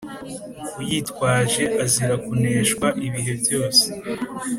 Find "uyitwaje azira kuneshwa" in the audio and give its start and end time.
0.81-2.87